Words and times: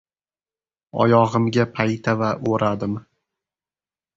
Oyog‘imga 1.03 1.65
paytava 1.81 2.33
o‘radim. 2.55 2.99